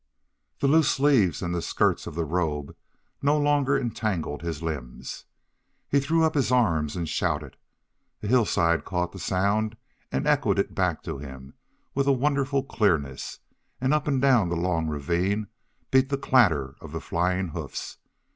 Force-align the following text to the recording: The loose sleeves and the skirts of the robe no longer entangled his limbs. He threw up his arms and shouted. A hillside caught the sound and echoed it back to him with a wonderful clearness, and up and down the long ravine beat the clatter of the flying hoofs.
The 0.61 0.67
loose 0.67 0.89
sleeves 0.89 1.43
and 1.43 1.53
the 1.53 1.61
skirts 1.61 2.07
of 2.07 2.15
the 2.15 2.25
robe 2.25 2.75
no 3.21 3.37
longer 3.37 3.77
entangled 3.77 4.41
his 4.41 4.63
limbs. 4.63 5.25
He 5.87 5.99
threw 5.99 6.23
up 6.23 6.33
his 6.33 6.51
arms 6.51 6.95
and 6.95 7.07
shouted. 7.07 7.55
A 8.23 8.27
hillside 8.27 8.83
caught 8.83 9.11
the 9.11 9.19
sound 9.19 9.77
and 10.11 10.25
echoed 10.25 10.57
it 10.57 10.73
back 10.73 11.03
to 11.03 11.19
him 11.19 11.53
with 11.93 12.07
a 12.07 12.11
wonderful 12.13 12.63
clearness, 12.63 13.41
and 13.79 13.93
up 13.93 14.07
and 14.07 14.19
down 14.19 14.49
the 14.49 14.55
long 14.55 14.87
ravine 14.87 15.49
beat 15.91 16.09
the 16.09 16.17
clatter 16.17 16.77
of 16.81 16.93
the 16.93 16.99
flying 16.99 17.49
hoofs. 17.49 17.99